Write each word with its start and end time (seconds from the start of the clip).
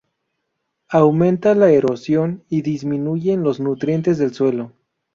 Aumenta 0.89 1.53
la 1.53 1.69
erosión 1.69 2.43
y 2.49 2.63
disminuyen 2.63 3.43
los 3.43 3.59
nutrientes 3.59 4.17
del 4.17 4.33
suelo. 4.33 4.71